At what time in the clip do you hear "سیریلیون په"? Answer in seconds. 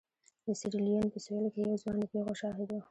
0.59-1.17